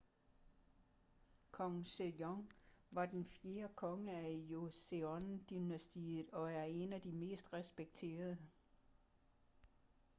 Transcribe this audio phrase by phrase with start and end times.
[1.51, 2.49] kong sejong
[2.91, 8.37] var den fjerde konge af joseon-dynastiet og er en af de mest respekterede